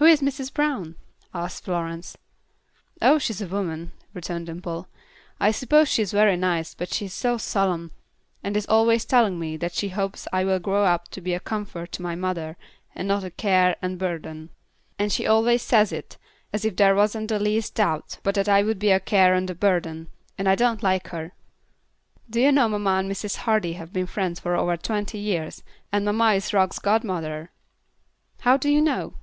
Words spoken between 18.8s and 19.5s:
a care and